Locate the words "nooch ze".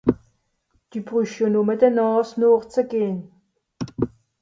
2.39-2.81